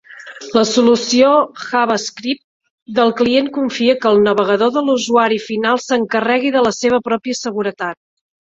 [0.53, 2.41] La solució JavaScript
[3.01, 8.03] del client confia que el navegador de l'usuari final s'encarregui de la seva pròpia seguretat.